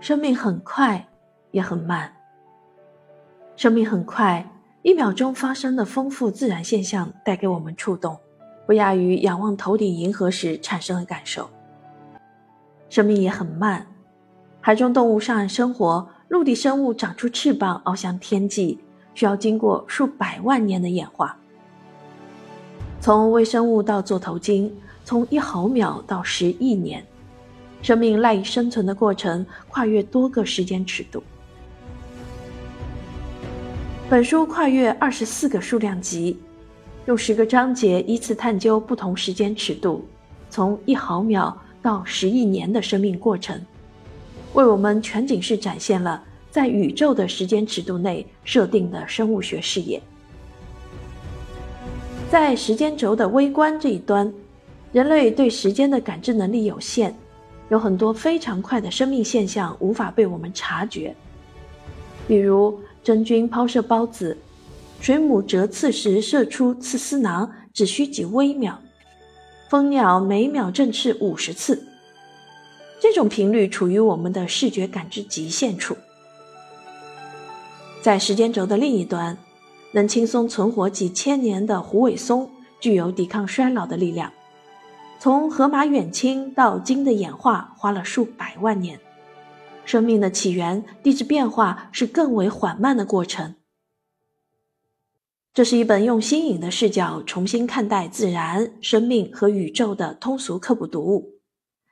[0.00, 1.06] 生命很快，
[1.50, 2.10] 也很慢。
[3.54, 8.18] 生命很快，一秒钟发生的丰富自然现象带给我们触动，
[8.66, 11.50] 不亚于仰望头顶银河时产生的感受。
[12.88, 13.86] 生命也很慢，
[14.62, 18.80] 海中动物上岸生活，陆地生物长出翅膀翱翔天际，
[19.12, 21.36] 需要经过数百万年的演化。
[23.00, 24.74] 从微生物到座头鲸，
[25.04, 27.04] 从一毫秒到十亿年。
[27.82, 31.22] 生命赖以生存的过程跨越多个时间尺度。
[34.08, 36.36] 本书跨越二十四个数量级，
[37.06, 40.04] 用十个章节依次探究不同时间尺度，
[40.50, 43.60] 从一毫秒到十亿年的生命过程，
[44.54, 50.02] 为我们全景式展现了在宇宙的时间尺度内设定的生物学视野。
[52.28, 54.32] 在时间轴的微观这一端，
[54.92, 57.14] 人类对时间的感知能力有限。
[57.70, 61.14] 有很多非常快的生命现象无法被我们察觉，
[62.26, 64.36] 比如真菌抛射孢子，
[65.00, 68.78] 水母折刺时射出刺丝囊只需几微秒，
[69.68, 71.86] 蜂鸟每秒振翅五十次，
[73.00, 75.96] 这种频率处于我们的视觉感知极限处。
[78.02, 79.38] 在时间轴的另一端，
[79.92, 84.32] 能轻松存活几千年的虎尾松具有抵抗衰老的力量。
[85.20, 88.98] 从河马远亲到鲸的演化花了数百万年，
[89.84, 93.56] 生命的起源、地质变化是更为缓慢的过程。
[95.52, 101.34] 这是一本用新颖的视角重新看待自然、生命和宇宙的通俗科普读物，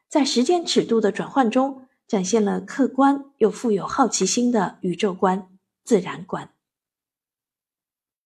[0.09, 5.47] 在时间尺度的转换中，展现了客观又富有好奇心的宇宙观、
[5.85, 6.49] 自然观。